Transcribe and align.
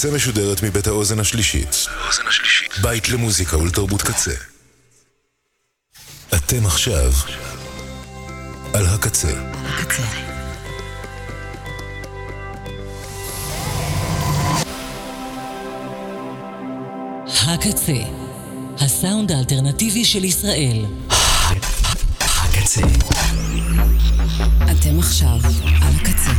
הקצה 0.00 0.14
משודרת 0.14 0.62
מבית 0.62 0.86
האוזן 0.86 1.20
השלישית. 1.20 1.86
בית 2.82 3.08
למוזיקה 3.08 3.56
ולתרבות 3.56 4.02
קצה. 4.02 4.30
אתם 6.34 6.66
עכשיו 6.66 7.12
על 8.74 8.86
הקצה. 8.86 9.28
הקצה, 17.46 17.92
הסאונד 18.78 19.32
האלטרנטיבי 19.32 20.04
של 20.04 20.24
ישראל. 20.24 20.84
הקצה. 22.20 22.80
אתם 24.64 24.98
עכשיו 24.98 25.38
על 25.82 25.94
הקצה. 25.94 26.30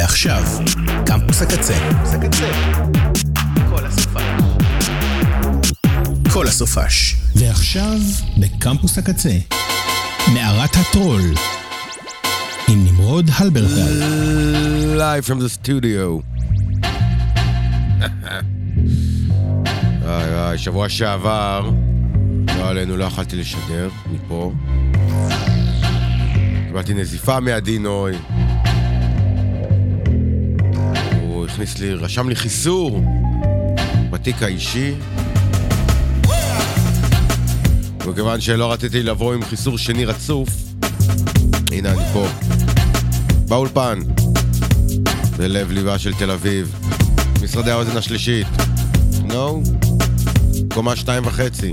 ועכשיו, 0.00 0.42
קמפוס 1.06 1.42
הקצה. 1.42 1.74
כל 6.32 6.46
הסופש. 6.46 7.16
ועכשיו, 7.36 7.98
בקמפוס 8.38 8.98
הקצה, 8.98 9.38
מערת 10.34 10.70
הטרול, 10.76 11.20
עם 12.68 12.84
נמרוד 12.84 13.30
הלברטל. 13.34 14.02
Live 14.96 15.26
from 15.26 15.38
the 15.40 15.66
studio. 15.66 16.22
איי 20.06 20.34
איי, 20.34 20.58
שבוע 20.58 20.88
שעבר, 20.88 21.70
לא 22.58 22.68
עלינו, 22.68 22.96
לא 22.96 23.04
יכלתי 23.04 23.36
לשדר 23.36 23.88
מפה. 24.12 24.52
קיבלתי 26.66 26.94
נזיפה 26.94 27.40
מהדינוי. 27.40 28.12
הכניס 31.62 31.78
לי, 31.78 31.94
רשם 31.94 32.28
לי 32.28 32.36
חיסור 32.36 33.04
בתיק 34.10 34.42
האישי. 34.42 34.92
וכיוון 38.06 38.40
שלא 38.40 38.72
רציתי 38.72 39.02
לבוא 39.02 39.34
עם 39.34 39.44
חיסור 39.44 39.78
שני 39.78 40.04
רצוף, 40.04 40.48
הנה 41.72 41.92
אני 41.92 42.04
פה. 42.12 42.26
באולפן, 43.48 43.98
בלב 45.36 45.70
ליבה 45.70 45.98
של 45.98 46.14
תל 46.14 46.30
אביב. 46.30 46.74
משרדי 47.42 47.70
האוזן 47.70 47.96
השלישית. 47.96 48.46
נו? 49.24 49.62
קומה 50.74 50.96
שתיים 50.96 51.26
וחצי. 51.26 51.72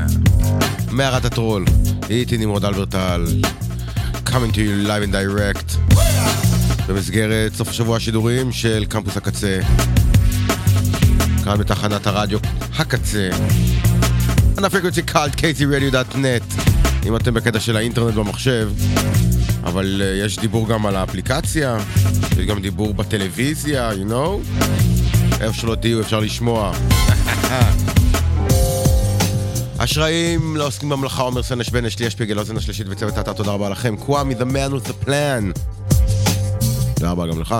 מערת 0.90 1.24
הטרול. 1.24 1.64
איתי 2.10 2.38
נמרוד 2.38 2.64
אלברטל. 2.64 3.24
coming 4.24 4.52
to 4.52 4.62
you 4.62 4.76
live 4.86 5.02
and 5.02 5.12
direct. 5.12 5.78
במסגרת 6.88 7.54
סוף 7.54 7.68
השבוע 7.68 7.96
השידורים 7.96 8.52
של 8.52 8.84
קמפוס 8.88 9.16
הקצה. 9.16 9.60
כאן 11.44 11.58
בתחנת 11.58 12.06
הרדיו 12.06 12.38
הקצה. 12.78 13.30
על 14.56 14.64
הפרקונסי 14.64 15.02
קאלט 15.02 15.34
kcradio.net 15.34 16.62
אם 17.06 17.16
אתם 17.16 17.34
בקטע 17.34 17.60
של 17.60 17.76
האינטרנט 17.76 18.14
במחשב. 18.14 18.70
אבל 19.64 20.02
uh, 20.02 20.26
יש 20.26 20.38
דיבור 20.38 20.68
גם 20.68 20.86
על 20.86 20.96
האפליקציה, 20.96 21.78
יש 22.38 22.46
גם 22.46 22.62
דיבור 22.62 22.94
בטלוויזיה, 22.94 23.90
you 23.90 24.10
know? 24.10 24.62
איפה 25.40 25.54
שלא 25.54 25.74
תהיו 25.74 26.00
אפשר 26.00 26.20
לשמוע. 26.20 26.72
אשראים 29.78 30.56
לעוסקים 30.56 30.88
במלאכה, 30.88 31.22
עומר 31.22 31.42
סנש 31.42 31.70
בן, 31.70 31.84
אשלי 31.84 32.06
אשפיגל, 32.06 32.38
אוזן 32.38 32.56
השלישית 32.56 32.86
וצוות 32.90 33.18
האתר, 33.18 33.32
תודה 33.32 33.50
רבה 33.50 33.68
לכם. 33.68 33.96
קוואמי, 33.96 34.34
the 34.34 34.44
man 34.44 34.72
with 34.72 34.88
the 34.88 35.06
plan. 35.06 35.58
תודה 36.98 37.10
רבה 37.10 37.26
גם 37.26 37.40
לך. 37.40 37.54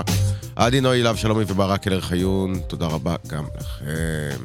עדי 0.57 0.81
נוי, 0.81 1.03
להב 1.03 1.17
שלומי 1.17 1.45
וברק 1.49 1.87
אלר 1.87 2.01
חיון, 2.01 2.61
תודה 2.67 2.87
רבה 2.87 3.17
גם 3.27 3.45
לכם. 3.59 4.45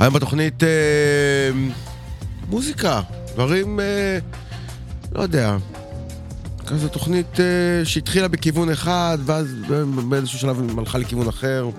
היום 0.00 0.14
בתוכנית 0.14 0.62
אה, 0.62 0.68
מוזיקה, 2.48 3.00
דברים, 3.34 3.80
אה, 3.80 4.18
לא 5.12 5.22
יודע, 5.22 5.56
כזו 6.66 6.88
תוכנית 6.88 7.40
אה, 7.40 7.84
שהתחילה 7.84 8.28
בכיוון 8.28 8.70
אחד, 8.70 9.18
ואז 9.24 9.46
באיזשהו 10.08 10.38
שלב 10.38 10.78
הלכה 10.78 10.98
לכיוון 10.98 11.28
אחר. 11.28 11.70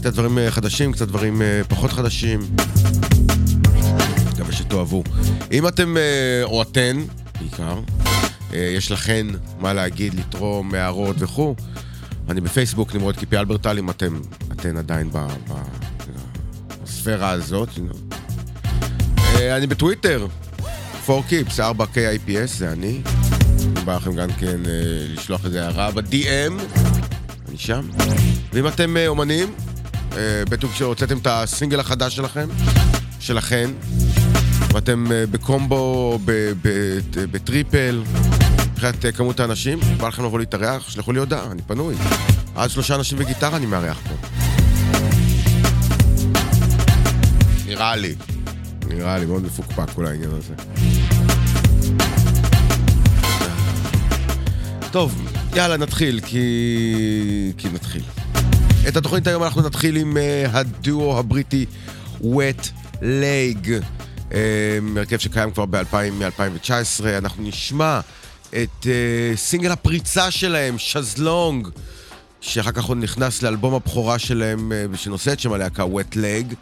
קצת 0.00 0.12
דברים 0.12 0.38
אה, 0.38 0.50
חדשים, 0.50 0.92
קצת 0.92 1.08
דברים 1.08 1.42
אה, 1.42 1.60
פחות 1.68 1.92
חדשים. 1.92 2.40
מקווה 4.32 4.52
שתאהבו. 4.52 5.02
אם 5.52 5.68
אתם, 5.68 5.96
אה, 5.96 6.42
או 6.42 6.62
אתן, 6.62 6.96
בעיקר, 7.40 7.80
יש 8.52 8.92
לכן 8.92 9.26
מה 9.58 9.72
להגיד, 9.72 10.14
לתרום, 10.14 10.74
הערות 10.74 11.16
וכו', 11.18 11.54
אני 12.28 12.40
בפייסבוק, 12.40 12.94
נמרוד 12.94 13.16
קיפי 13.16 13.38
אלברטל, 13.38 13.78
אם 13.78 13.90
אתם, 13.90 14.20
אתן 14.52 14.76
עדיין 14.76 15.10
בספירה 16.84 17.30
הזאת. 17.30 17.68
אני 19.36 19.66
בטוויטר, 19.66 20.26
4Kips, 21.06 21.58
4KIPS, 21.58 22.46
זה 22.46 22.72
אני. 22.72 23.00
בא 23.84 23.96
לכם 23.96 24.14
גם 24.14 24.32
כן 24.32 24.60
לשלוח 25.14 25.44
איזה 25.44 25.64
הערה 25.64 25.90
ב-DM, 25.90 26.52
אני 27.48 27.58
שם. 27.58 27.88
ואם 28.52 28.68
אתם 28.68 28.96
אומנים, 29.06 29.54
בטוח 30.50 30.74
שהוצאתם 30.74 31.18
את 31.18 31.26
הסינגל 31.30 31.80
החדש 31.80 32.16
שלכם, 32.16 32.48
שלכן, 33.20 33.70
ואתם 34.72 35.12
אה, 35.12 35.24
בקומבו, 35.30 36.18
ב- 36.24 36.52
בטריפל, 37.14 38.02
מבחינת 38.72 39.04
אה, 39.04 39.12
כמות 39.12 39.40
האנשים, 39.40 39.80
בא 39.96 40.08
לכם 40.08 40.24
לבוא 40.24 40.38
להתארח, 40.38 40.90
שלחו 40.90 41.12
לי 41.12 41.18
הודעה, 41.18 41.52
אני 41.52 41.62
פנוי. 41.62 41.94
עד 42.54 42.70
שלושה 42.70 42.94
אנשים 42.94 43.18
וגיטרה 43.20 43.56
אני 43.56 43.66
מארח 43.66 44.00
פה. 44.08 44.14
נראה 47.66 47.96
לי. 47.96 48.14
נראה 48.88 49.18
לי 49.18 49.26
מאוד 49.26 49.42
מפוקפק 49.42 49.90
כל 49.94 50.06
העניין 50.06 50.30
הזה. 50.30 50.54
טוב, 54.90 55.30
יאללה, 55.56 55.76
נתחיל, 55.76 56.20
כי... 56.26 57.52
כי 57.58 57.68
נתחיל. 57.68 58.02
את 58.88 58.96
התוכנית 58.96 59.26
היום 59.26 59.42
אנחנו 59.42 59.62
נתחיל 59.62 59.96
עם 59.96 60.16
uh, 60.16 60.48
הדואו 60.56 61.18
הבריטי 61.18 61.66
wet 62.20 62.68
leg, 63.00 63.66
uh, 64.30 64.34
הרכב 64.96 65.18
שקיים 65.18 65.50
כבר 65.50 65.64
ב-2019. 65.66 67.04
אנחנו 67.18 67.42
נשמע 67.42 68.00
את 68.48 68.82
uh, 68.82 68.86
סינגל 69.36 69.72
הפריצה 69.72 70.30
שלהם, 70.30 70.78
שזלונג, 70.78 71.68
שאחר 72.40 72.72
כך 72.72 72.84
עוד 72.84 72.98
נכנס 72.98 73.42
לאלבום 73.42 73.74
הבכורה 73.74 74.18
שלהם, 74.18 74.72
שנושא 74.94 75.32
את 75.32 75.40
שם 75.40 75.52
הלהקה 75.52 75.84
wet 75.84 76.16
leg, 76.16 76.54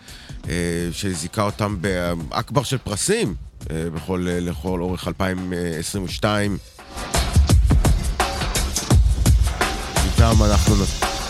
שזיכה 0.92 1.42
אותם 1.42 1.76
באכבר 1.80 2.62
של 2.62 2.78
פרסים 2.78 3.34
בכל, 3.70 4.26
לכל 4.28 4.80
אורך 4.80 5.08
2022. 5.08 6.58
איתם 10.04 10.42
אנחנו, 10.44 10.74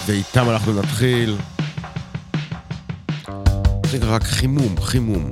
ואיתם 0.08 0.50
אנחנו 0.50 0.72
נתחיל. 0.72 1.36
זה 3.90 3.98
רק 4.02 4.22
חימום, 4.22 4.80
חימום. 4.80 5.30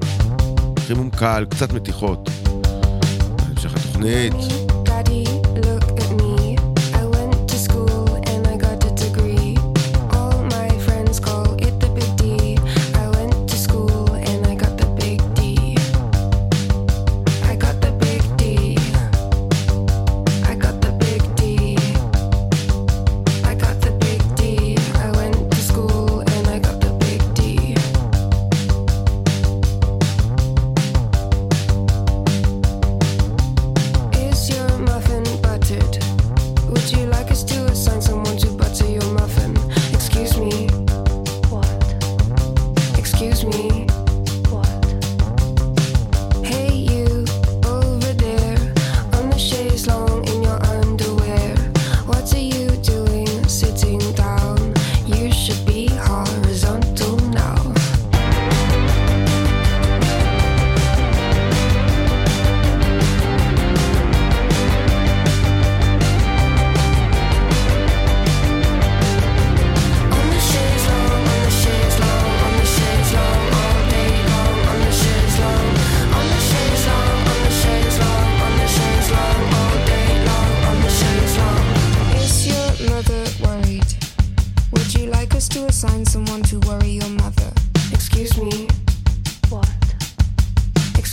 חימום 0.87 1.11
קל, 1.11 1.47
קצת 1.51 1.73
מתיחות. 1.73 2.31
המשך 3.49 3.75
התוכנית. 3.75 4.33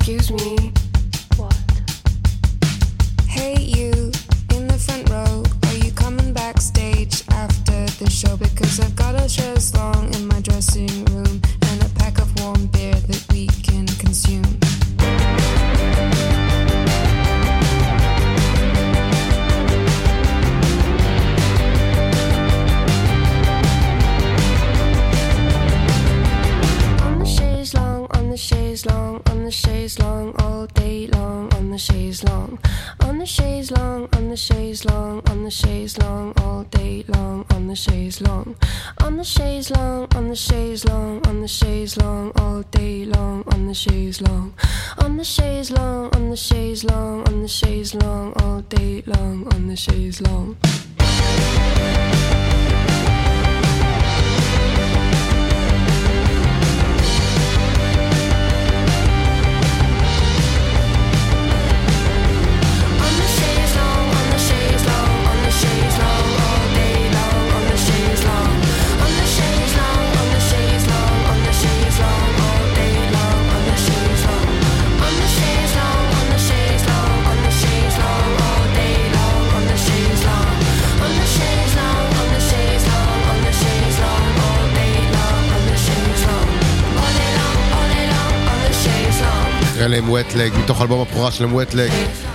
Excuse 0.06 0.32
me. 0.32 0.63
the 49.74 49.78
chaise 49.78 50.22
long. 50.22 50.73
נראה 89.88 89.96
להם 89.96 90.10
וטלג, 90.10 90.54
מתוך 90.64 90.82
אלבום 90.82 91.02
הבכורה 91.02 91.32
שלהם 91.32 91.56
וטלג, 91.56 91.92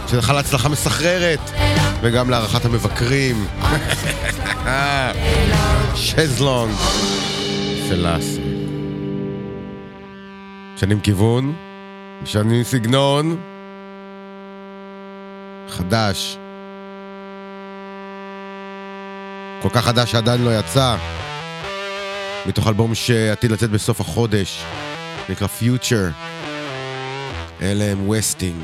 שזכה 0.06 0.32
להצלחה 0.32 0.68
מסחררת, 0.68 1.50
וגם 2.00 2.30
להערכת 2.30 2.64
המבקרים. 2.64 3.46
שזלונג. 5.94 6.74
סלאסי. 7.88 8.40
משנים 10.74 11.00
כיוון, 11.00 11.54
משנים 12.22 12.62
סגנון, 12.64 13.36
חדש. 15.68 16.38
כל 19.62 19.68
כך 19.68 19.84
חדש 19.84 20.12
שעדיין 20.12 20.44
לא 20.44 20.58
יצא, 20.58 20.96
מתוך 22.46 22.68
אלבום 22.68 22.94
שעתיד 22.94 23.50
לצאת 23.50 23.70
בסוף 23.70 24.00
החודש, 24.00 24.62
נקרא 25.28 25.48
Future. 25.60 26.28
אלה 27.62 27.84
הם 27.84 28.08
וסטינג. 28.08 28.62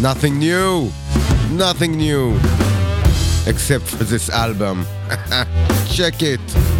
Nothing 0.00 0.38
new, 0.38 0.92
nothing 1.58 1.96
new, 1.96 2.38
except 3.46 3.86
for 3.96 4.04
this 4.04 4.30
album. 4.30 4.86
Check 5.96 6.22
it. 6.22 6.77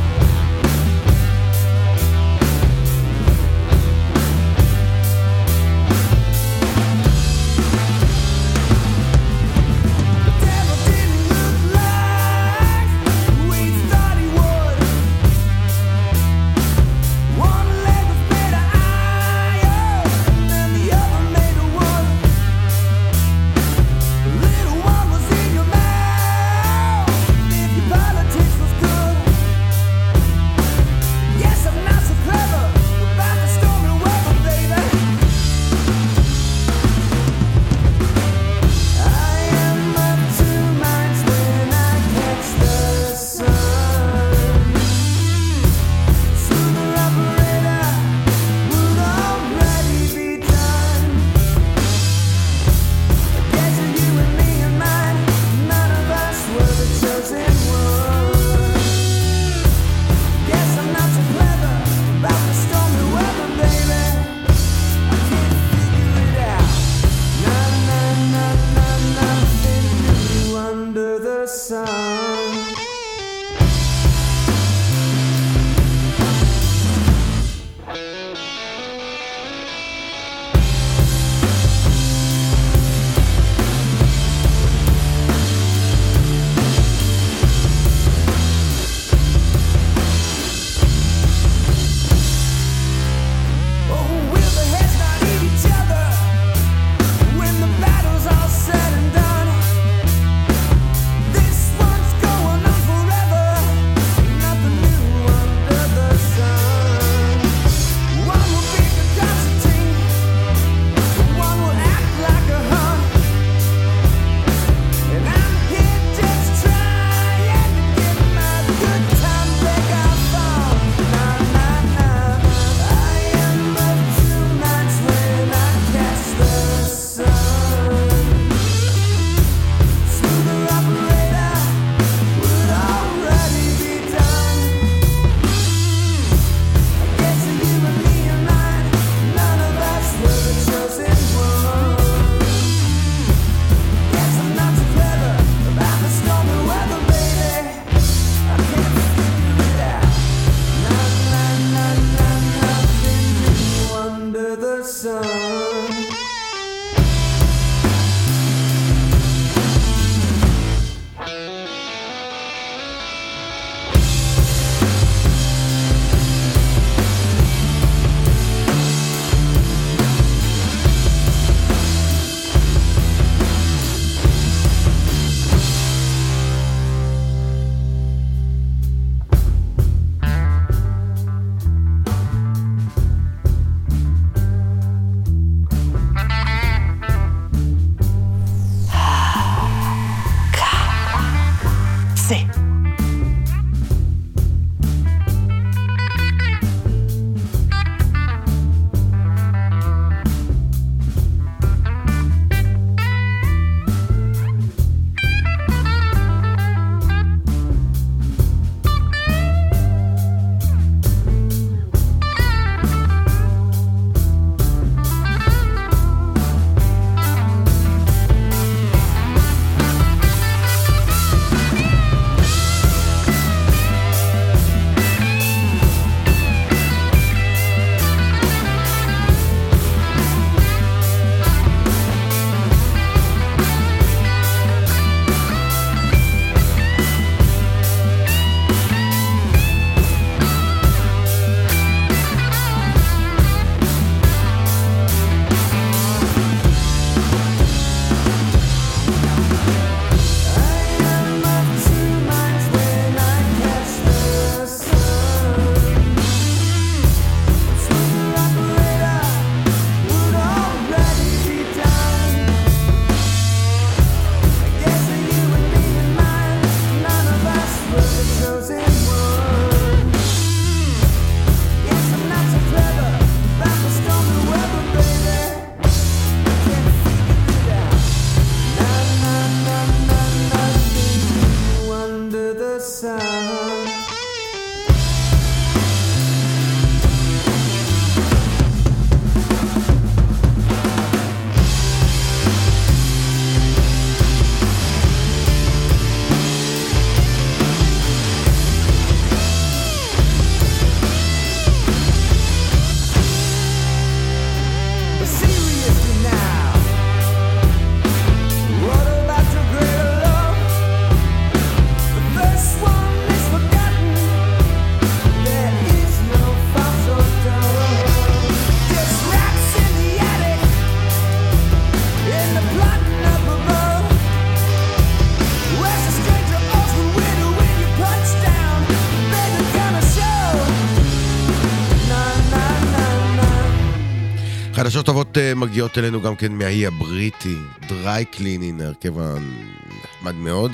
חדשות 335.28 335.34
טובות 335.34 335.38
אה, 335.38 335.54
מגיעות 335.54 335.98
אלינו 335.98 336.20
גם 336.20 336.36
כן 336.36 336.52
מהאי 336.52 336.86
הבריטי, 336.86 337.56
דריי 337.88 338.24
קלינין, 338.24 338.80
ההרכב 338.80 339.12
הנחמד 339.18 340.34
מאוד, 340.34 340.72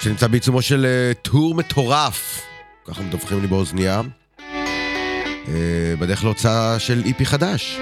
שנמצא 0.00 0.26
בעיצומו 0.26 0.62
של 0.62 0.86
אה, 0.86 1.14
טור 1.22 1.54
מטורף, 1.54 2.42
ככה 2.84 3.02
מדווחים 3.02 3.40
לי 3.40 3.46
באוזנייה, 3.46 4.00
אה, 5.48 5.94
בדרך 5.98 6.24
להוצאה 6.24 6.78
של 6.78 7.02
איפי 7.04 7.26
חדש, 7.26 7.78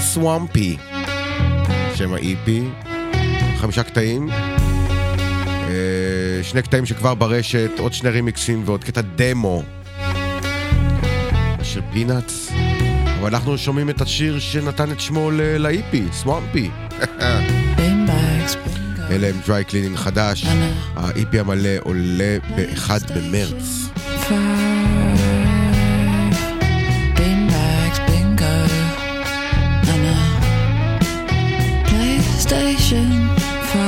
סוואמפי, 0.00 0.76
שם 1.94 2.14
האיפי, 2.14 2.62
חמישה 3.56 3.82
קטעים, 3.82 4.28
שני 6.42 6.62
קטעים 6.62 6.86
שכבר 6.86 7.14
ברשת, 7.14 7.70
עוד 7.78 7.92
שני 7.92 8.10
רימיקסים 8.10 8.62
ועוד 8.66 8.84
קטע 8.84 9.00
דמו 9.00 9.62
של 11.62 11.80
פינאץ. 11.92 12.51
אבל 13.22 13.34
אנחנו 13.34 13.58
שומעים 13.58 13.90
את 13.90 14.00
השיר 14.00 14.38
שנתן 14.38 14.92
את 14.92 15.00
שמו 15.00 15.30
לאיפי, 15.58 16.02
סוואמפי. 16.12 16.70
אלה 19.10 19.28
הם 19.28 19.36
דריי 19.46 19.64
קלינין 19.64 19.96
חדש. 19.96 20.46
האיפי 20.96 21.40
המלא 21.40 21.70
עולה 21.82 22.36
ב-1 22.56 22.90
במרץ. 23.14 23.88
Five. 24.28 24.82
PlayStation 31.90 33.08
5. 33.72 33.78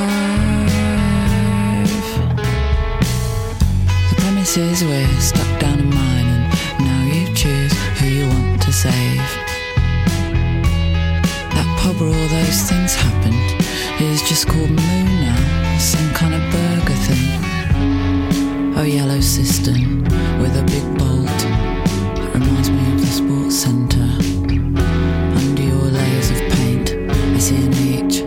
The 4.10 4.14
premise 4.20 4.56
is 4.56 4.78
we're 4.84 5.20
stuck 5.20 5.50
down 5.60 5.78
a 5.80 5.88
mine, 5.98 6.30
and 6.32 6.78
now 6.88 7.02
you 7.14 7.24
choose 7.40 7.74
who 7.98 8.06
you 8.18 8.26
want 8.32 8.62
to 8.66 8.72
save. 8.72 9.13
Pub 11.84 12.00
where 12.00 12.08
all 12.08 12.28
those 12.28 12.62
things 12.62 12.94
happened 12.94 13.34
is 14.00 14.22
just 14.22 14.48
called 14.48 14.70
Moon 14.70 15.04
now, 15.20 15.76
some 15.78 16.10
kind 16.14 16.32
of 16.32 16.40
burger 16.50 16.94
thing. 17.04 17.44
A 18.78 18.86
yellow 18.86 19.20
cistern 19.20 20.02
with 20.40 20.56
a 20.56 20.62
big 20.64 20.82
bolt. 20.96 21.44
Reminds 22.32 22.70
me 22.70 22.80
of 22.90 23.00
the 23.02 23.06
sports 23.06 23.56
centre. 23.56 24.16
Under 25.36 25.62
your 25.62 25.84
layers 25.98 26.30
of 26.30 26.40
paint, 26.54 26.94
I 27.10 27.38
see 27.38 27.56
an 27.56 27.74
H. 27.74 28.22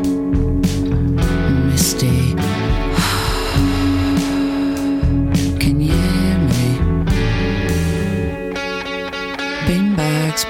Misty. 1.65 2.35
Can 5.59 5.81
you 5.81 5.93
hear 5.93 6.37
me? 6.51 6.79
Beanbags, 9.65 10.43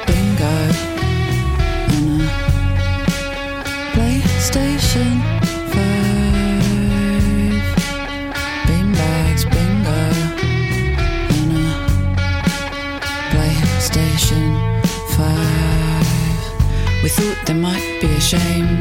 shame. 18.28 18.77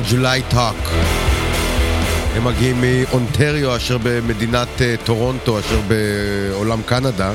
הם 0.00 0.06
ג'ולי 0.10 0.42
טאק. 0.50 0.76
הם 2.36 2.44
מגיעים 2.44 2.76
מאונטריו 2.80 3.76
אשר 3.76 3.98
במדינת 4.02 4.68
אה, 4.80 4.94
טורונטו 5.04 5.60
אשר 5.60 5.80
בעולם 5.88 6.82
קנדה. 6.82 7.34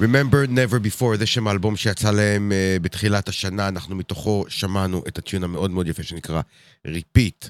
Remember 0.00 0.48
Never 0.48 0.86
Before, 0.86 1.16
זה 1.18 1.26
שם 1.26 1.48
האלבום 1.48 1.76
שיצא 1.76 2.10
להם 2.10 2.52
אה, 2.52 2.82
בתחילת 2.82 3.28
השנה, 3.28 3.68
אנחנו 3.68 3.96
מתוכו 3.96 4.44
שמענו 4.48 5.02
את 5.08 5.18
ה 5.18 5.23
tune 5.23 5.44
המאוד 5.44 5.70
מאוד 5.70 5.88
יפה 5.88 6.02
שנקרא 6.02 6.42
Repeat. 6.86 7.48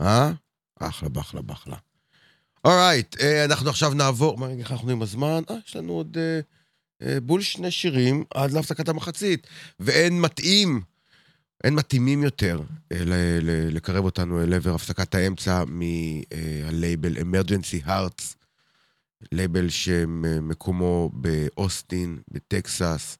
אה? 0.00 0.32
אחלה, 0.80 1.08
באחלה, 1.08 1.42
באחלה. 1.42 1.76
alright, 2.64 3.14
אה, 3.14 3.22
אנחנו 3.44 3.70
עכשיו 3.70 3.94
נעבור, 3.94 4.38
מה 4.38 4.46
רגע, 4.46 4.64
אנחנו 4.70 4.90
עם 4.90 5.02
הזמן? 5.02 5.42
אה, 5.50 5.56
יש 5.66 5.76
לנו 5.76 5.92
עוד 5.92 6.16
אה, 6.16 6.44
בול 7.22 7.40
שני 7.40 7.70
שירים 7.70 8.24
עד 8.34 8.52
להפסקת 8.52 8.88
המחצית. 8.88 9.46
ואין 9.80 10.20
מתאים, 10.20 10.80
אין 11.64 11.74
מתאימים 11.74 12.22
יותר 12.22 12.60
אה, 12.60 12.96
ל- 12.96 13.38
ל- 13.42 13.76
לקרב 13.76 14.04
אותנו 14.04 14.42
אל 14.42 14.54
עבר 14.54 14.74
הפסקת 14.74 15.14
האמצע 15.14 15.64
מהלייבל 15.66 17.16
Emergency 17.16 17.86
Hearts. 17.86 18.34
לייבל 19.32 19.68
שמקומו 19.68 21.10
באוסטין, 21.12 22.18
בטקסס, 22.30 23.18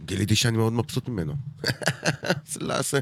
וגיליתי 0.00 0.36
שאני 0.36 0.56
מאוד 0.56 0.72
מבסוט 0.72 1.08
ממנו. 1.08 1.34
זה 2.52 2.76
עושה... 2.78 2.98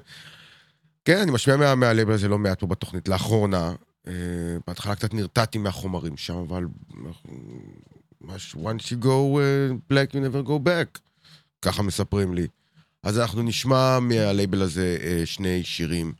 כן, 1.04 1.18
אני 1.18 1.30
משמיע 1.30 1.56
מה, 1.56 1.74
מהלייבל 1.74 2.12
הזה 2.12 2.28
לא 2.28 2.38
מעט 2.38 2.60
פה 2.60 2.66
בתוכנית. 2.66 3.08
לאחרונה, 3.08 3.74
אה, 4.06 4.12
בהתחלה 4.66 4.94
קצת 4.94 5.14
נרתעתי 5.14 5.58
מהחומרים 5.58 6.16
שם, 6.16 6.36
אבל... 6.36 6.64
ממש, 8.26 8.54
once 8.54 8.90
you 8.90 9.04
go 9.04 9.36
uh, 9.36 9.92
black, 9.92 10.14
you 10.14 10.20
never 10.20 10.42
go 10.48 10.58
back. 10.58 11.00
ככה 11.62 11.82
מספרים 11.82 12.34
לי. 12.34 12.46
אז 13.02 13.18
אנחנו 13.18 13.42
נשמע 13.42 13.98
מהלייבל 14.00 14.62
הזה 14.62 14.98
אה, 15.00 15.22
שני 15.24 15.64
שירים. 15.64 16.12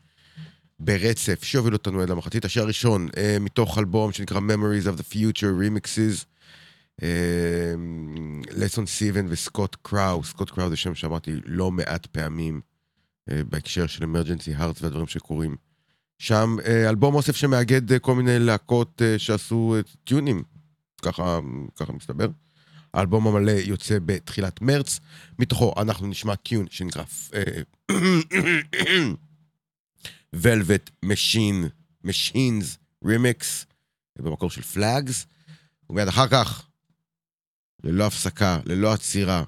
ברצף, 0.80 1.44
שיוביל 1.44 1.72
אותנו 1.72 2.00
עד 2.00 2.10
למחצית. 2.10 2.44
השיר 2.44 2.62
הראשון, 2.62 3.08
אה, 3.16 3.36
מתוך 3.40 3.78
אלבום 3.78 4.12
שנקרא 4.12 4.40
Memories 4.40 4.86
of 4.86 5.00
the 5.00 5.14
Future 5.14 5.60
Remixes, 5.62 6.24
לסון 8.56 8.86
סיבן 8.86 9.26
וסקוט 9.28 9.76
קראו. 9.82 10.24
סקוט 10.24 10.50
קראו 10.50 10.70
זה 10.70 10.76
שם 10.76 10.94
שאמרתי 10.94 11.32
לא 11.44 11.70
מעט 11.70 12.06
פעמים 12.06 12.60
אה, 13.30 13.40
בהקשר 13.48 13.86
של 13.86 14.04
אמרג'נסי 14.04 14.54
הארטס 14.54 14.82
והדברים 14.82 15.06
שקורים. 15.06 15.56
שם 16.18 16.56
אה, 16.66 16.88
אלבום 16.88 17.14
אוסף 17.14 17.36
שמאגד 17.36 17.92
אה, 17.92 17.98
כל 17.98 18.14
מיני 18.14 18.38
להקות 18.38 19.02
אה, 19.02 19.18
שעשו 19.18 19.76
טיונים, 20.04 20.42
ככה, 21.06 21.38
ככה 21.76 21.92
מסתבר. 21.92 22.28
האלבום 22.94 23.26
המלא 23.26 23.50
יוצא 23.50 23.98
בתחילת 24.04 24.60
מרץ, 24.60 25.00
מתוכו 25.38 25.74
אנחנו 25.76 26.06
נשמע 26.06 26.34
טיון 26.34 26.66
שנקרא... 26.70 27.02
אה, 27.34 27.62
Velvet 30.36 30.90
Machine, 31.04 31.70
Machines 32.06 32.78
Remix, 33.04 33.44
במקור 34.18 34.50
של 34.50 34.62
פלאגס, 34.62 35.26
ומיד 35.90 36.08
אחר 36.08 36.28
כך, 36.28 36.68
ללא 37.84 38.06
הפסקה, 38.06 38.58
ללא 38.64 38.92
עצירה, 38.92 39.44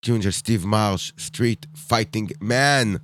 טיון 0.00 0.22
של 0.22 0.30
סטיב 0.30 0.66
מרש, 0.66 1.12
Street 1.18 1.66
Fighting 1.88 2.32
Man. 2.42 2.98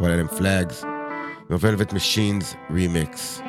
אבל 0.00 0.10
אלה 0.10 0.20
הם 0.20 0.28
פלאגס, 0.28 0.82
ו-Velvet 1.52 1.92
Machines 1.92 2.56
Remix. 2.70 3.42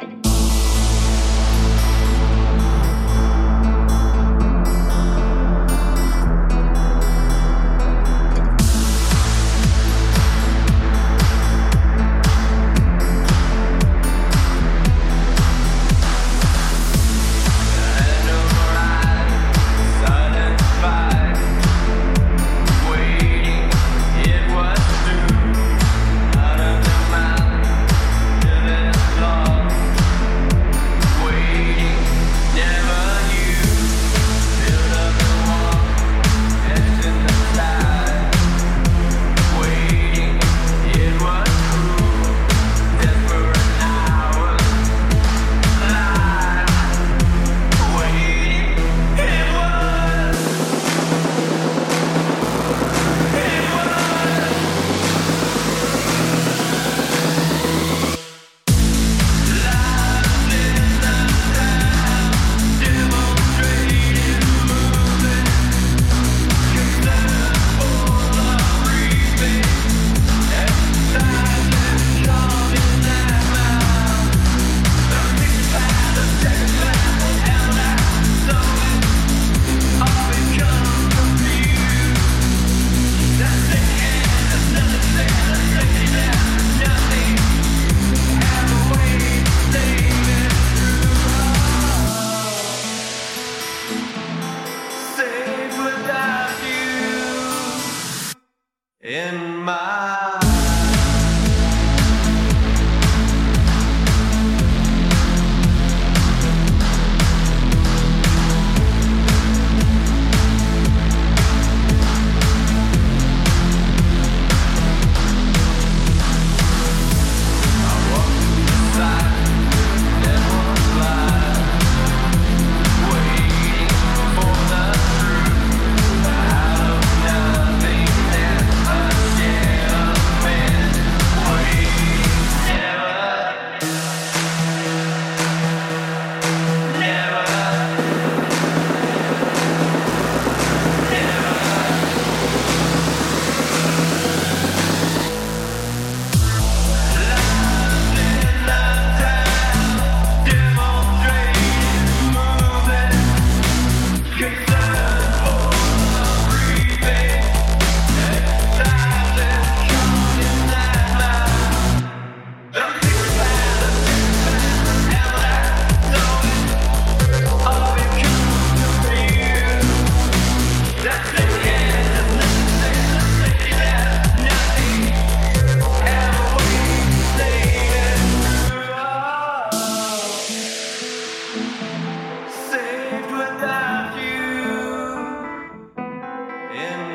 in 186.75 187.12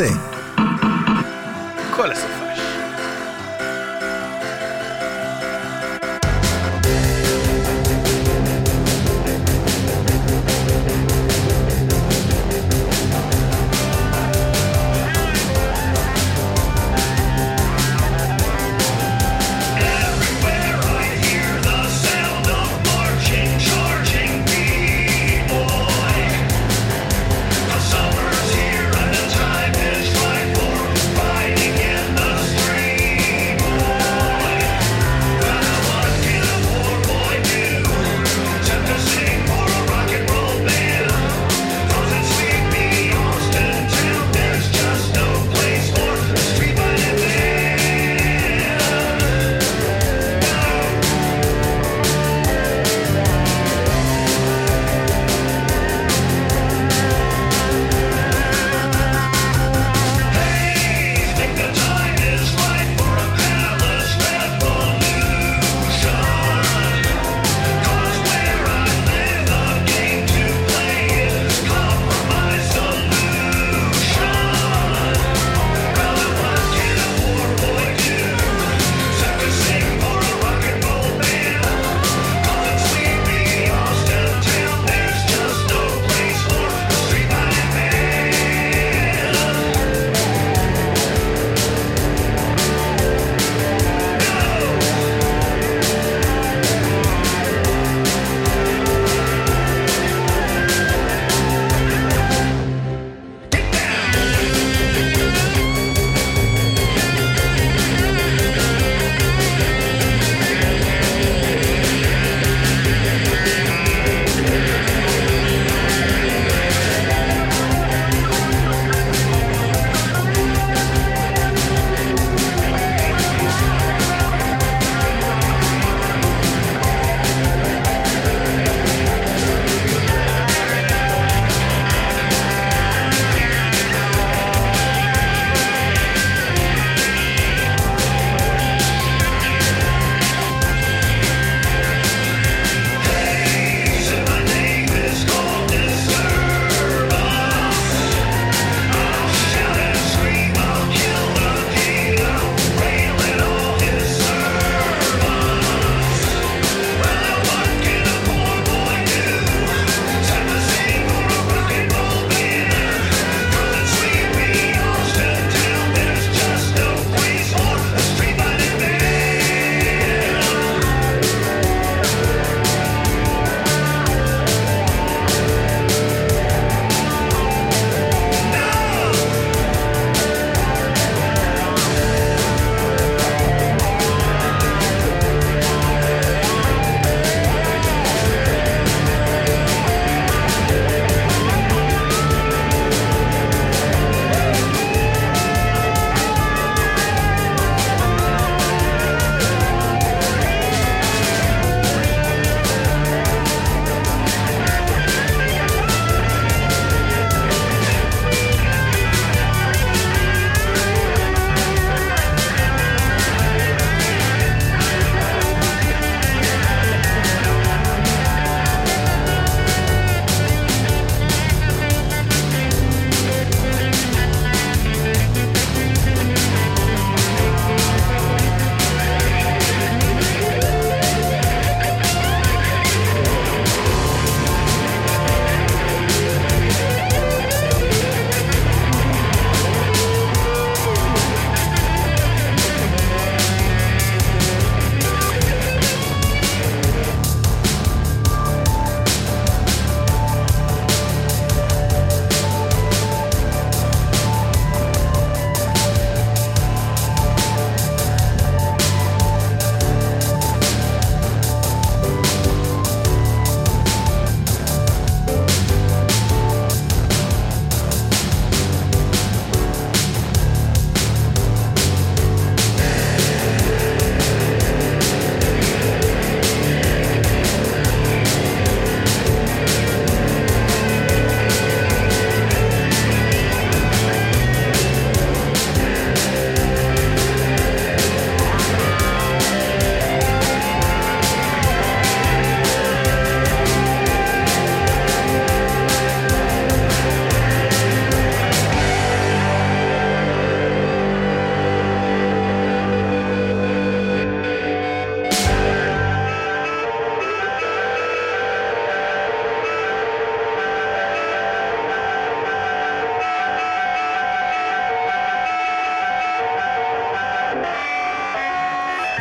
15. 0.00 0.29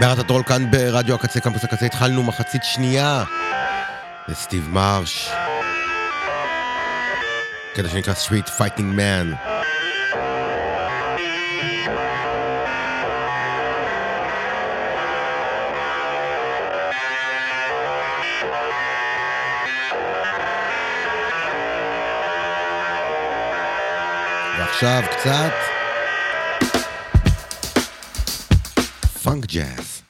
מערת 0.09 0.19
הטרול 0.19 0.43
כאן 0.43 0.71
ברדיו 0.71 1.15
הקצה, 1.15 1.39
קמפוס 1.39 1.63
הקצה, 1.63 1.85
התחלנו 1.85 2.23
מחצית 2.23 2.63
שנייה 2.63 3.23
לסטיב 4.27 4.69
מרש. 4.69 5.31
קטע 7.73 7.89
שנקרא 7.89 8.13
Street 8.13 8.47
Fighting 8.47 8.97
Man. 8.97 9.35
ועכשיו 24.57 25.03
קצת 25.11 25.68
ג'אז. 29.53 30.01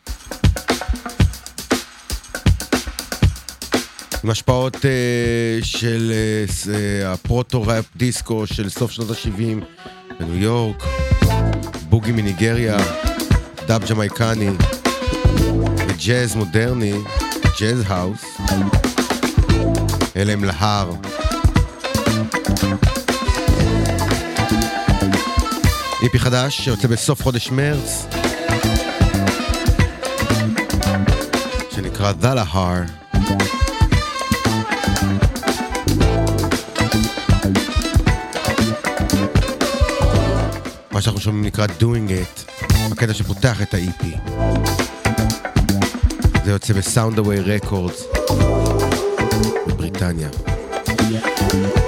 עם 4.23 4.29
השפעות 4.29 4.75
אה, 4.75 4.79
של 5.63 6.11
אה, 6.65 6.69
הפרוטו-ראפ 7.07 7.85
דיסקו 7.95 8.47
של 8.47 8.69
סוף 8.69 8.91
שנות 8.91 9.11
ה-70 9.11 9.63
בניו 10.19 10.35
יורק, 10.35 10.83
בוגי 11.89 12.11
מניגריה, 12.11 12.77
דאב 13.67 13.83
ג'מייקני 13.89 14.49
וג'אז 15.87 16.35
מודרני, 16.35 16.93
ג'אז 17.59 17.83
האוס, 17.87 18.25
אלה 20.15 20.33
הם 20.33 20.43
להר. 20.43 20.91
איפי 26.03 26.19
חדש 26.19 26.61
שיוצא 26.61 26.87
בסוף 26.87 27.23
חודש 27.23 27.51
מרץ, 27.51 28.18
שנקרא 31.99 32.33
Lahar. 32.35 32.91
מה 40.91 41.01
שאנחנו 41.01 41.21
שומעים 41.21 41.45
נקרא 41.45 41.65
Doing 41.65 42.09
It, 42.09 42.63
הקטע 42.91 43.13
שפותח 43.13 43.61
את 43.61 43.73
ה-EP. 43.73 44.05
זה 46.45 46.51
יוצא 46.51 46.73
בסאונד 46.73 47.19
אווי 47.19 47.39
רקורדס 47.39 48.03
בבריטניה. 49.67 50.29
דלה 50.87 51.78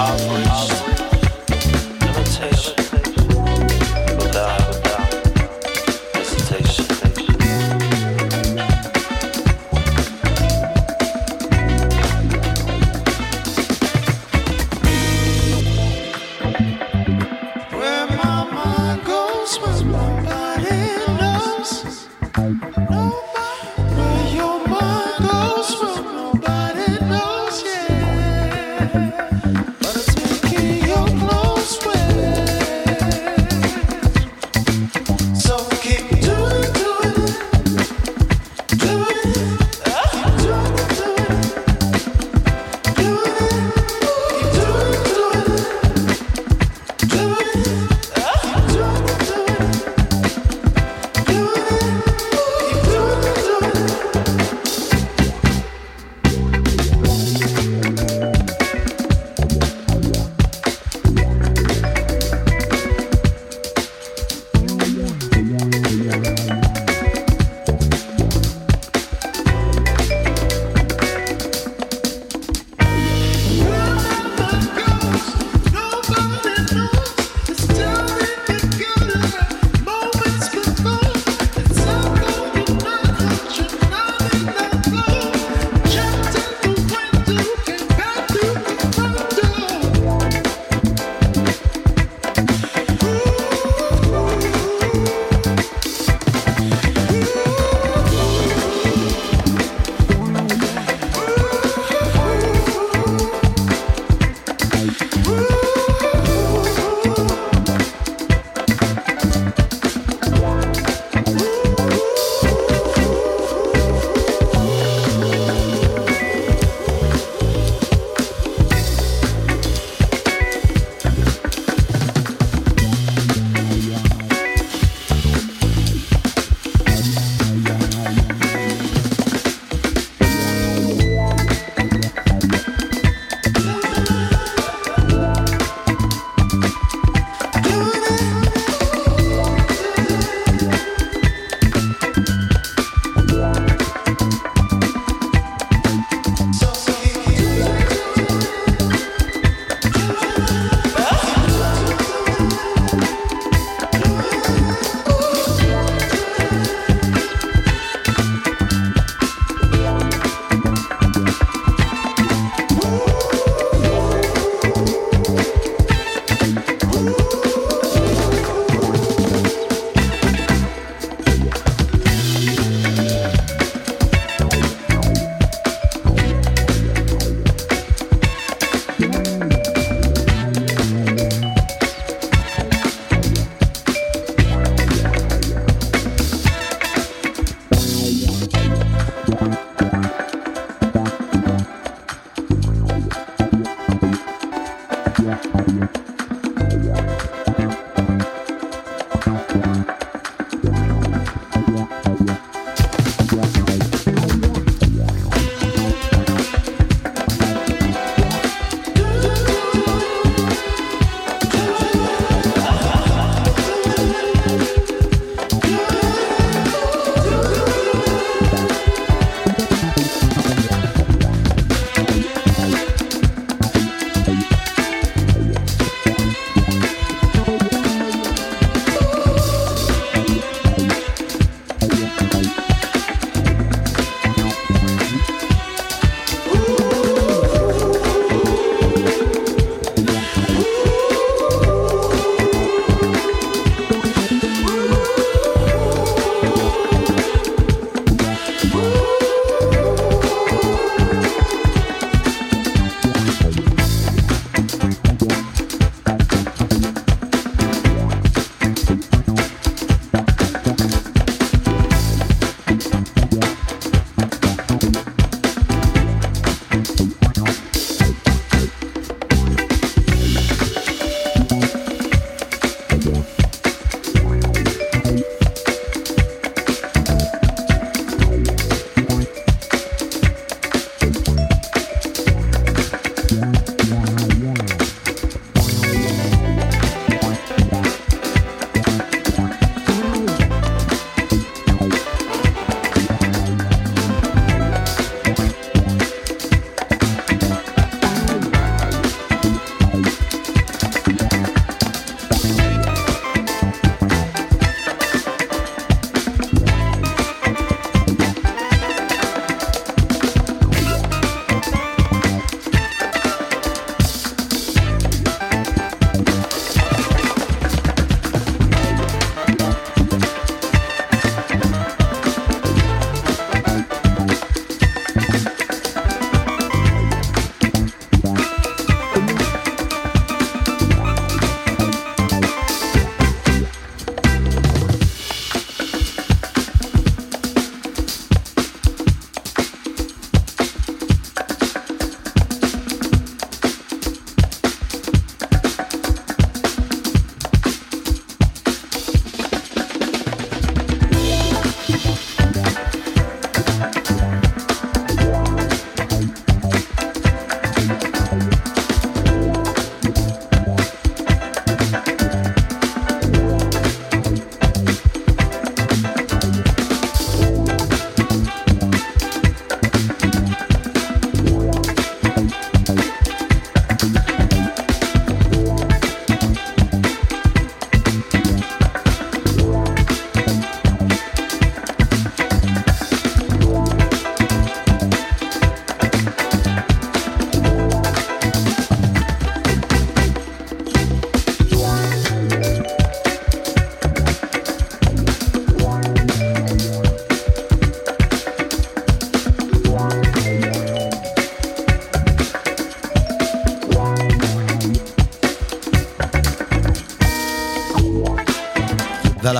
Algorithm. 0.00 0.77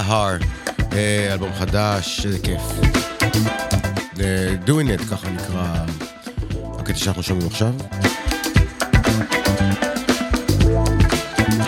הר, 0.00 0.36
אה, 0.92 1.32
אלבום 1.32 1.50
חדש, 1.58 2.26
איזה 2.26 2.38
כיף. 2.38 2.62
אה, 4.20 4.54
Doing 4.66 5.00
it, 5.00 5.10
ככה 5.10 5.30
נקרא 5.30 5.64
הקטע 6.78 6.98
שאנחנו 6.98 7.22
שומעים 7.22 7.46
עכשיו. 7.46 7.72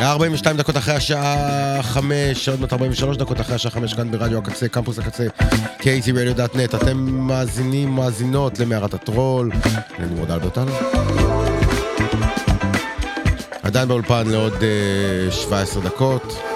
42 0.03 0.57
דקות 0.57 0.77
אחרי 0.77 0.95
השעה 0.95 1.83
5, 1.83 2.49
עוד 2.49 2.61
מעט 2.61 2.73
43 2.73 3.17
דקות 3.17 3.41
אחרי 3.41 3.55
השעה 3.55 3.73
5 3.73 3.95
כאן 3.95 4.11
ברדיו 4.11 4.39
הקצה, 4.39 4.69
קמפוס 4.69 4.99
הקצה, 4.99 5.27
kzradio.net. 5.81 6.77
אתם 6.77 6.97
מאזינים, 6.99 7.91
מאזינות 7.91 8.59
למערת 8.59 8.95
הטרול. 8.95 9.51
אני 9.99 10.15
מאוד 10.15 10.31
אלברטל. 10.31 10.67
עדיין 13.63 13.89
באולפן 13.89 14.27
לעוד 14.27 14.55
אה, 14.63 15.33
17 15.33 15.83
דקות. 15.83 16.50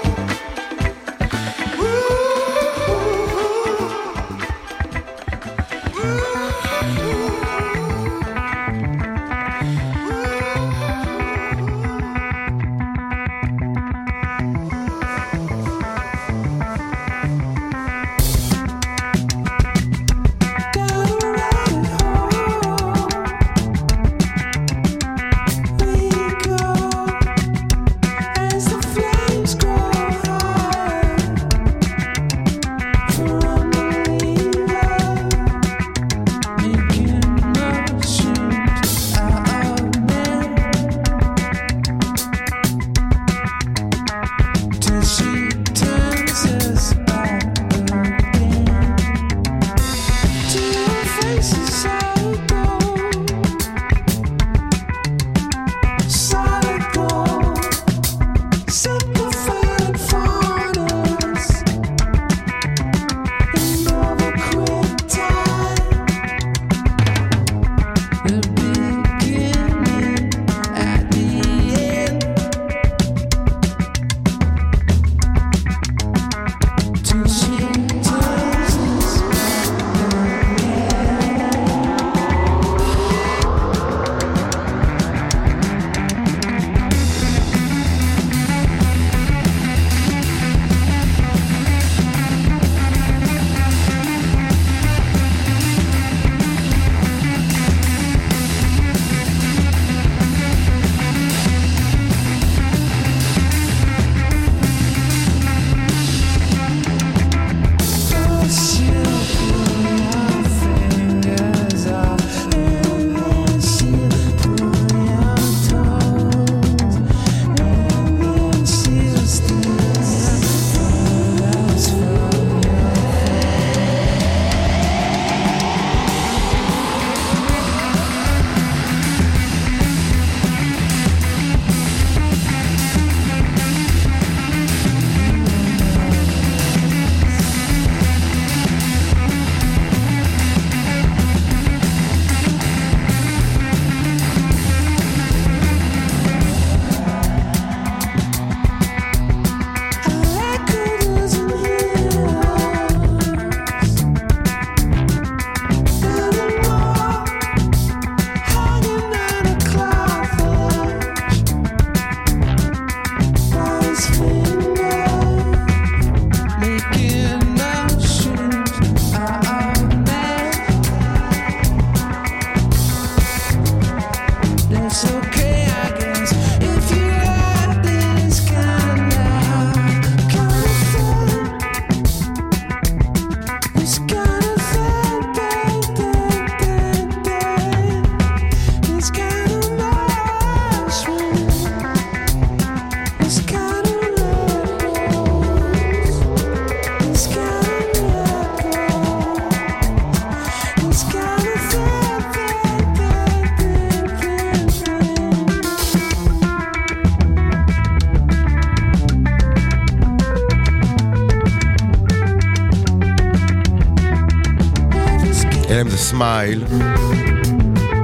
סמייל, 216.14 216.64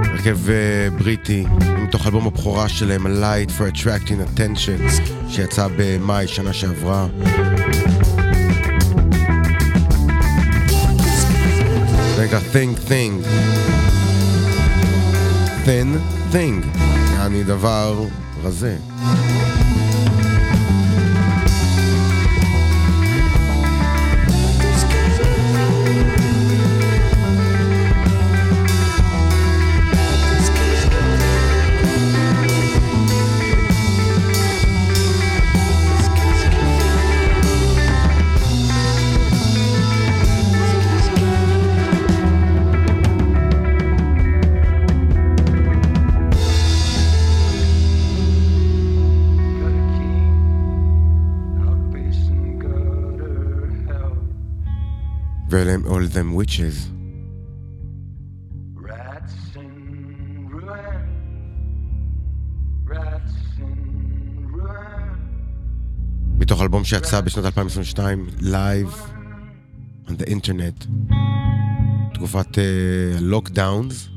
הרכב 0.05 0.51
אה, 0.51 0.91
בריטי, 0.99 1.45
מתוך 1.79 2.07
אלבום 2.07 2.27
הבכורה 2.27 2.69
שלהם, 2.69 3.07
Light 3.07 3.51
for 3.51 3.75
Attracting 3.75 4.39
Attention, 4.39 5.03
שיצא 5.29 5.69
במאי 5.77 6.29
שנה 6.29 6.53
שעברה. 6.53 7.07
רגע, 12.17 12.39
Think 12.53 12.89
Thing. 12.89 13.27
Thin 15.67 15.97
Thing. 16.33 16.79
יעני 17.15 17.45
דבר 17.45 18.05
רזה. 18.45 18.77
ואלה 55.61 55.73
הם 55.75 55.85
All 55.85 56.15
Them 56.15 56.41
Witches. 56.41 56.77
Rats. 58.77 59.59
Rats. 62.89 63.63
מתוך 66.39 66.63
אלבום 66.63 66.85
שיצא 66.85 67.21
בשנת 67.21 67.45
2022, 67.45 68.27
Live 68.41 68.95
on 70.07 70.11
the 70.11 70.27
Internet. 70.27 70.87
תקופת 72.15 72.59
לוקדאונס, 73.21 74.09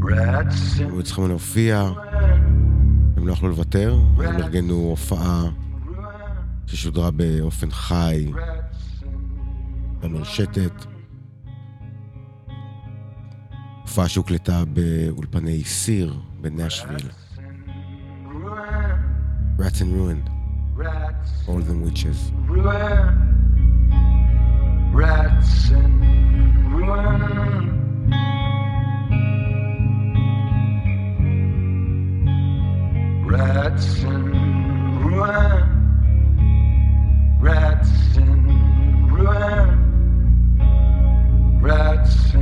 Rats 0.00 0.78
in 0.78 0.82
הם 0.82 0.92
היו 0.92 1.02
צריכים 1.02 1.28
להופיע, 1.28 1.90
הם 3.16 3.26
לא 3.26 3.32
יכלו 3.32 3.48
לוותר, 3.48 3.94
הם 4.16 4.36
ארגנו 4.36 4.74
הופעה 4.74 5.42
ששודרה 6.66 7.10
באופן 7.10 7.70
חי 7.70 8.30
במרשתת. 10.03 10.85
הופעה 13.81 14.07
שהוקלטה 14.09 14.63
באולפני 14.65 15.63
סיר 15.63 16.19
בנשוויל. 16.41 17.09
Rats 19.59 19.81
and 19.81 19.91
Ruin, 19.97 20.21
rats 20.77 21.29
All 21.49 21.61
Them 21.69 21.81
Witches. 21.85 22.19
ruin. 22.47 23.07
Rats 24.99 25.69
in 25.79 25.93
ruin. 26.73 27.89
Rats 33.31 33.87
in 34.11 34.23
ruin. 35.03 35.65
Rats 37.47 38.17
in 38.23 38.41
ruin. 39.15 39.62
Rats 41.64 42.34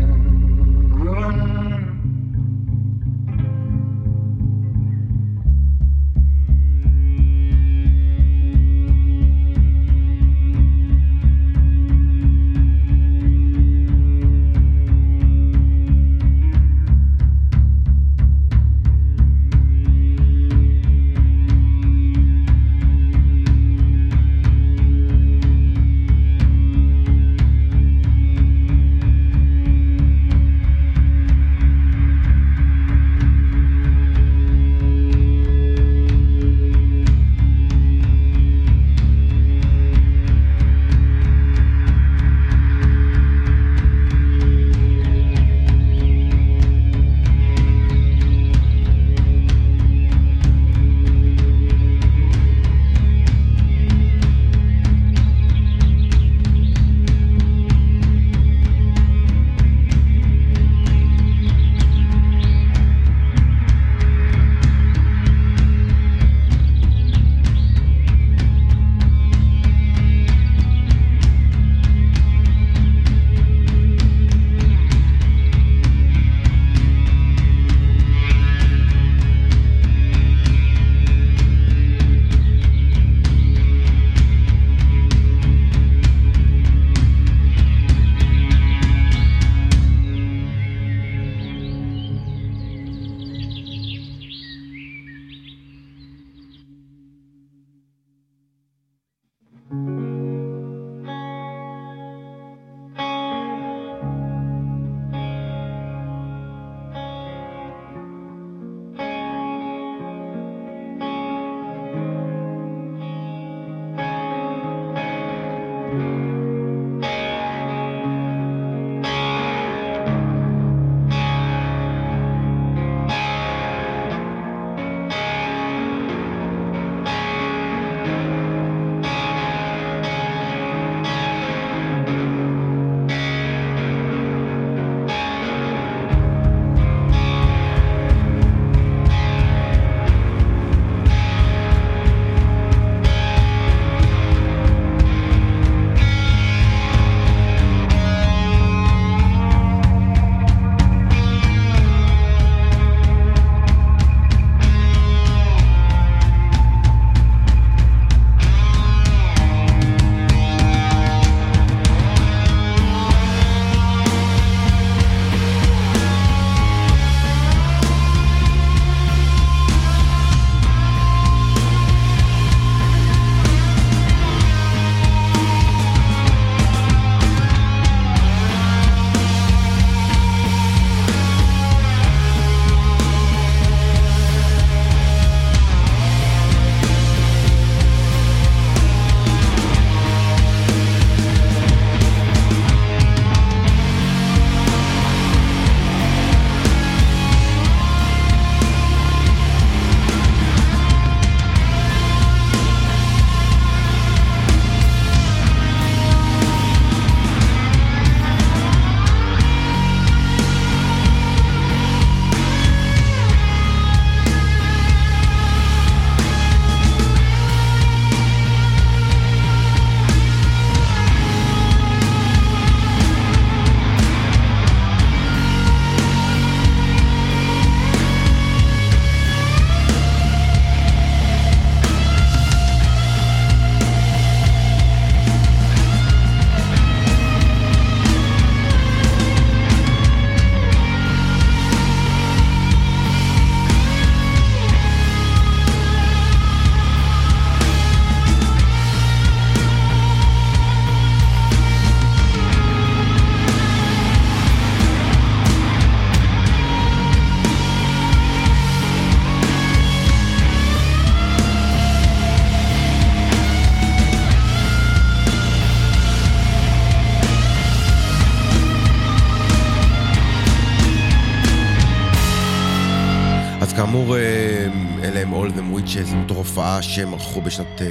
הופעה 276.53 276.83
שהם 276.83 277.15
ערכו 277.15 277.41
בשנת 277.43 277.83
אה, 277.83 277.87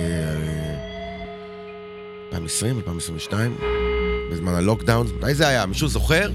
2020, 2.33 2.77
2022, 2.77 3.55
בזמן 4.31 4.53
הלוקדאון. 4.53 5.07
מתי 5.17 5.33
זה 5.33 5.47
היה? 5.47 5.65
מישהו 5.65 5.87
זוכר? 5.87 6.31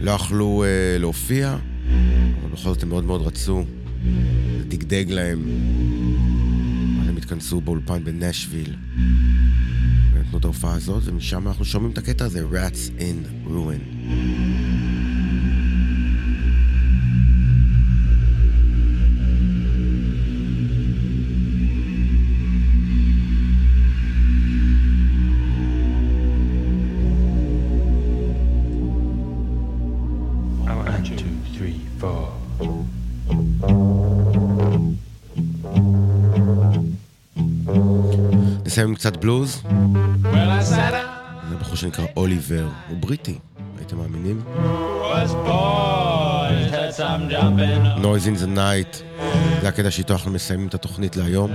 לא 0.00 0.10
יכלו 0.10 0.64
אה, 0.64 0.98
להופיע, 0.98 1.56
אבל 2.40 2.50
בכל 2.52 2.68
זאת 2.68 2.82
הם 2.82 2.88
מאוד 2.88 3.04
מאוד 3.04 3.22
רצו. 3.22 3.64
זה 4.58 4.64
דגדג 4.68 5.04
להם. 5.10 5.42
אז 7.02 7.08
הם 7.08 7.16
התכנסו 7.16 7.60
באולפן 7.60 8.04
בנשוויל. 8.04 8.74
ונתנו 10.12 10.38
את 10.38 10.44
ההופעה 10.44 10.74
הזאת, 10.74 11.02
ומשם 11.06 11.48
אנחנו 11.48 11.64
שומעים 11.64 11.92
את 11.92 11.98
הקטע 11.98 12.24
הזה, 12.24 12.44
Rats 12.52 13.00
in 13.00 13.48
Ruin. 13.48 14.14
קצת 39.04 39.16
בלוז. 39.16 39.62
זה 41.50 41.56
בחור 41.60 41.76
שנקרא 41.76 42.04
אוליבר, 42.16 42.66
הוא 42.88 42.98
בריטי, 43.00 43.38
הייתם 43.78 43.96
מאמינים? 43.96 44.42
Noise 48.02 48.26
in 48.26 48.42
the 48.42 48.56
night, 48.56 49.02
זה 49.62 49.68
הקטע 49.68 49.90
שאיתו 49.90 50.12
אנחנו 50.14 50.30
מסיימים 50.30 50.68
את 50.68 50.74
התוכנית 50.74 51.16
להיום. 51.16 51.50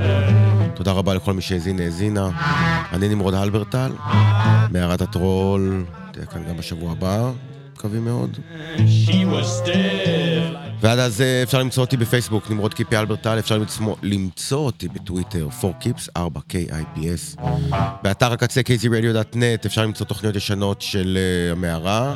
תודה 0.73 0.91
רבה 0.91 1.13
לכל 1.13 1.33
מי 1.33 1.41
שהאזין, 1.41 1.79
האזינה. 1.79 2.29
אני 2.93 3.09
נמרוד 3.09 3.33
הלברטל, 3.33 3.91
מערת 4.71 5.01
הטרול, 5.01 5.85
תהיה 6.11 6.25
כאן 6.25 6.43
גם 6.49 6.57
בשבוע 6.57 6.91
הבא, 6.91 7.31
מקווים 7.79 8.05
מאוד. 8.05 8.37
ועד 10.81 10.99
אז 10.99 11.21
אה, 11.21 11.43
אפשר 11.43 11.59
למצוא 11.59 11.83
אותי 11.83 11.97
בפייסבוק, 11.97 12.51
נמרוד 12.51 12.73
קיפי 12.73 12.97
אלברטל, 12.97 13.39
אפשר 13.39 13.57
למצוא, 13.57 13.95
למצוא 14.03 14.57
אותי 14.57 14.87
בטוויטר, 14.87 15.47
4kips, 15.61 16.09
4kips. 16.17 17.41
באתר 18.03 18.33
הקצה 18.33 18.61
kzradio.net 18.61 19.65
אפשר 19.65 19.83
למצוא 19.83 20.05
תוכניות 20.05 20.35
ישנות 20.35 20.81
של 20.81 21.17
uh, 21.17 21.51
המערה. 21.51 22.13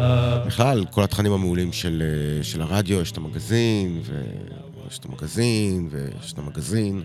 בכלל, 0.48 0.86
כל 0.92 1.04
התכנים 1.04 1.32
המעולים 1.32 1.74
של, 1.74 2.04
uh, 2.42 2.44
של 2.44 2.62
הרדיו, 2.62 3.02
יש 3.02 3.12
את 3.12 3.18
המגזין, 3.18 4.02
ויש 4.06 5.00
את 5.00 5.06
המגזין, 5.06 5.90
ויש 5.92 6.34
את 6.34 6.40
המגזין. 6.40 7.04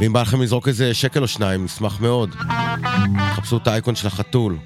ואם 0.00 0.12
בא 0.12 0.22
לכם 0.22 0.42
לזרוק 0.42 0.68
איזה 0.68 0.94
שקל 0.94 1.22
או 1.22 1.28
שניים, 1.28 1.64
נשמח 1.64 2.00
מאוד. 2.00 2.34
חפשו 3.34 3.56
את 3.56 3.66
האייקון 3.66 3.94
של 3.94 4.06
החתול. 4.06 4.58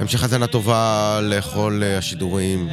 המשך 0.00 0.22
האזנה 0.22 0.46
טובה 0.46 1.20
לכל 1.22 1.80
אה, 1.82 1.98
השידורים. 1.98 2.68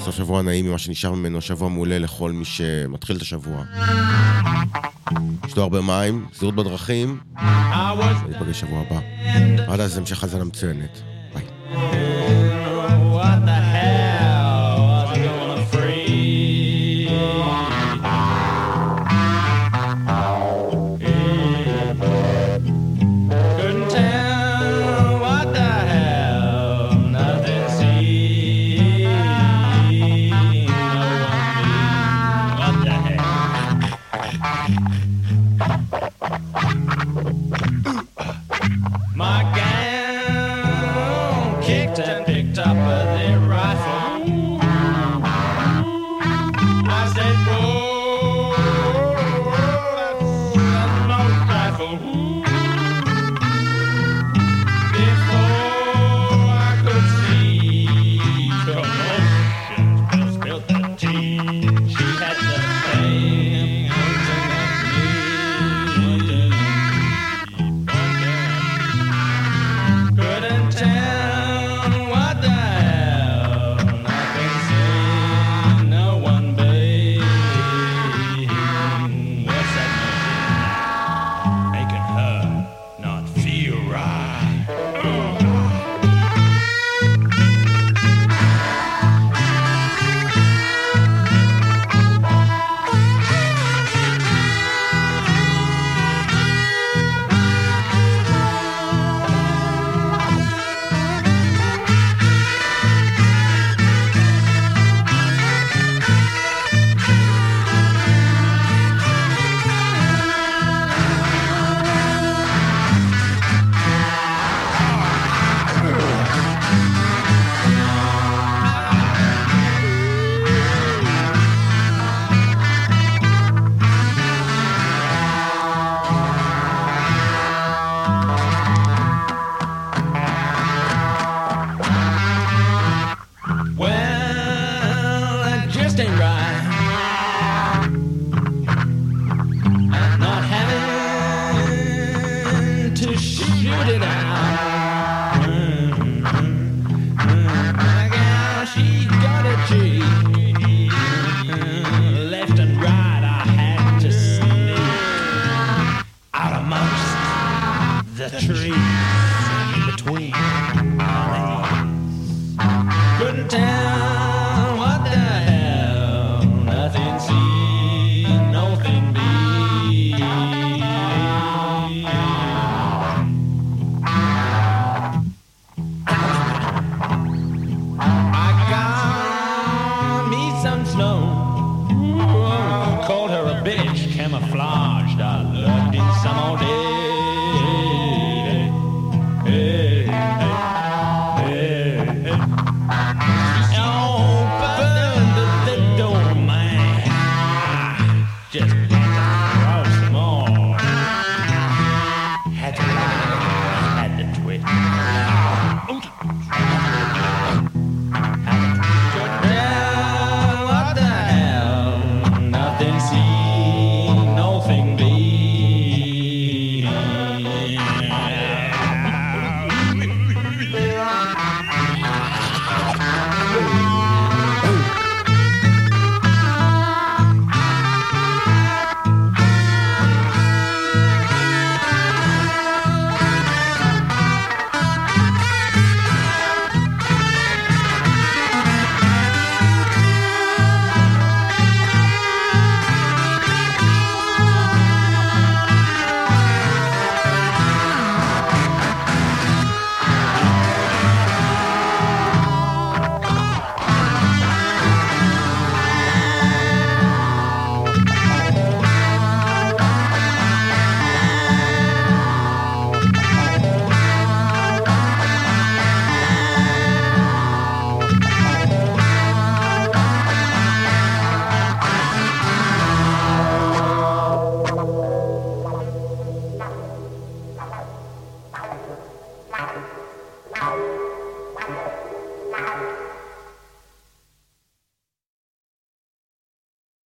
סוף 0.00 0.16
שבוע 0.16 0.42
נעים 0.42 0.66
ממה 0.66 0.78
שנשאר 0.78 1.12
ממנו, 1.12 1.40
שבוע 1.40 1.68
מעולה 1.68 1.98
לכל 1.98 2.32
מי 2.32 2.44
שמתחיל 2.44 3.16
את 3.16 3.22
השבוע. 3.22 3.64
שתו 5.48 5.62
הרבה 5.62 5.80
מים, 5.80 6.26
זהירות 6.34 6.54
בדרכים, 6.54 7.20
ניפגש 8.28 8.60
שבוע 8.60 8.80
הבא. 8.80 9.00
עד 9.72 9.80
אז 9.80 9.98
המשך 9.98 10.22
האזנה 10.22 10.44
מצוינת. 10.44 11.02
ביי. 11.34 11.44